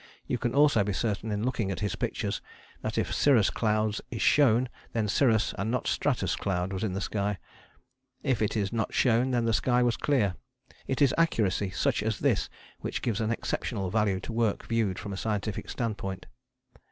[0.25, 2.41] You can also be certain in looking at his pictures
[2.81, 6.99] that if cirrus cloud is shown, then cirrus and not stratus cloud was in the
[7.01, 7.37] sky:
[8.23, 10.33] if it is not shown, then the sky was clear.
[10.87, 15.13] It is accuracy such as this which gives an exceptional value to work viewed from
[15.13, 16.25] a scientific standpoint.